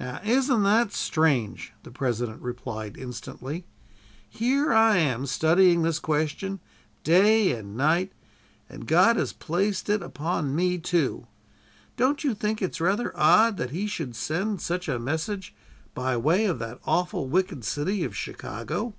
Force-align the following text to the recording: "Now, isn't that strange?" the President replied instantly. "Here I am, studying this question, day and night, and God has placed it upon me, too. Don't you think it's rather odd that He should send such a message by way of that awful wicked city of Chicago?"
"Now, 0.00 0.22
isn't 0.24 0.62
that 0.62 0.90
strange?" 0.90 1.74
the 1.82 1.90
President 1.90 2.40
replied 2.40 2.96
instantly. 2.96 3.66
"Here 4.26 4.72
I 4.72 4.96
am, 4.96 5.26
studying 5.26 5.82
this 5.82 5.98
question, 5.98 6.60
day 7.04 7.52
and 7.52 7.76
night, 7.76 8.12
and 8.70 8.86
God 8.86 9.16
has 9.16 9.34
placed 9.34 9.90
it 9.90 10.02
upon 10.02 10.56
me, 10.56 10.78
too. 10.78 11.26
Don't 11.98 12.24
you 12.24 12.32
think 12.34 12.62
it's 12.62 12.80
rather 12.80 13.12
odd 13.14 13.58
that 13.58 13.68
He 13.68 13.86
should 13.86 14.16
send 14.16 14.62
such 14.62 14.88
a 14.88 14.98
message 14.98 15.54
by 15.92 16.16
way 16.16 16.46
of 16.46 16.58
that 16.60 16.80
awful 16.86 17.28
wicked 17.28 17.62
city 17.62 18.02
of 18.02 18.16
Chicago?" 18.16 18.94